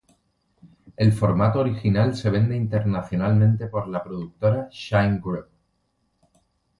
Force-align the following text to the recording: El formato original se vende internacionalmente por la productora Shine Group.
El 0.97 1.11
formato 1.13 1.59
original 1.59 2.15
se 2.15 2.31
vende 2.31 2.55
internacionalmente 2.55 3.67
por 3.67 3.87
la 3.87 4.01
productora 4.03 4.67
Shine 4.71 5.19
Group. 5.19 5.47